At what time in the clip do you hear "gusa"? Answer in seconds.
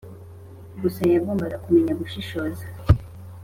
0.81-1.01